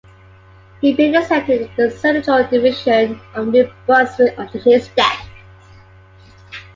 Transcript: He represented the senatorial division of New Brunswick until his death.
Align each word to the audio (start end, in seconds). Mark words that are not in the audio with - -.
He 0.81 0.95
represented 0.95 1.69
the 1.77 1.91
senatorial 1.91 2.49
division 2.49 3.21
of 3.35 3.49
New 3.49 3.71
Brunswick 3.85 4.33
until 4.35 4.61
his 4.61 4.87
death. 4.97 5.27